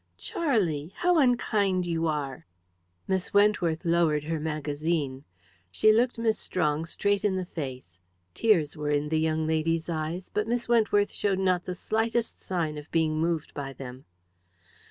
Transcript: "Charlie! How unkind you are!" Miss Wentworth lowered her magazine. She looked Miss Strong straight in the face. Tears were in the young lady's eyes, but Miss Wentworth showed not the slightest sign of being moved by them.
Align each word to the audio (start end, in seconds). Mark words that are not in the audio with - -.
"Charlie! 0.17 0.93
How 0.97 1.19
unkind 1.19 1.85
you 1.85 2.07
are!" 2.07 2.47
Miss 3.07 3.35
Wentworth 3.35 3.85
lowered 3.85 4.23
her 4.23 4.39
magazine. 4.39 5.25
She 5.69 5.93
looked 5.93 6.17
Miss 6.17 6.39
Strong 6.39 6.85
straight 6.87 7.23
in 7.23 7.35
the 7.35 7.45
face. 7.45 7.99
Tears 8.33 8.75
were 8.75 8.89
in 8.89 9.09
the 9.09 9.19
young 9.19 9.45
lady's 9.45 9.89
eyes, 9.89 10.31
but 10.33 10.47
Miss 10.47 10.67
Wentworth 10.67 11.11
showed 11.11 11.37
not 11.37 11.65
the 11.65 11.75
slightest 11.75 12.39
sign 12.41 12.79
of 12.79 12.89
being 12.89 13.19
moved 13.21 13.53
by 13.53 13.73
them. 13.73 14.05